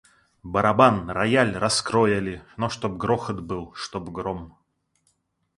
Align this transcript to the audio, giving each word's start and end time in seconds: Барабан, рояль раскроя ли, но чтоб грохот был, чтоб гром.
Барабан, 0.53 1.11
рояль 1.11 1.55
раскроя 1.55 2.17
ли, 2.29 2.41
но 2.57 2.69
чтоб 2.69 2.97
грохот 2.97 3.39
был, 3.41 3.71
чтоб 3.75 4.09
гром. 4.09 4.57